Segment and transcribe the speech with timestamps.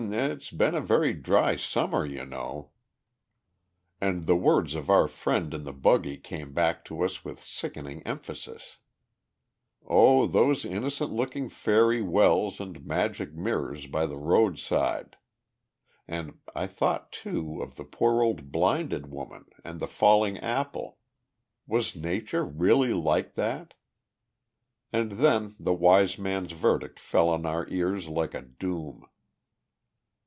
[0.01, 2.71] H'm it's been a very dry Summer, you know."
[4.01, 8.01] And the words of our friend in the buggy came back to us with sickening
[8.01, 8.77] emphasis.
[9.85, 15.17] O those innocent looking fairy wells and magic mirrors by the road side!
[16.07, 20.97] And I thought, too, of the poor old blinded woman and the falling apple.
[21.67, 23.75] Was Nature really like that?
[24.91, 29.05] And then the wise man's verdict fell on our ears like a doom.